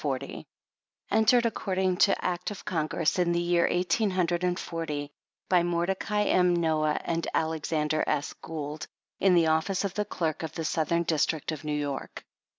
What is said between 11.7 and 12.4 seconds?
York.